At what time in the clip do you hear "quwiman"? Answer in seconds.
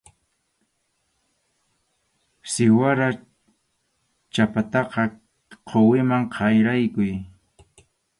5.67-6.23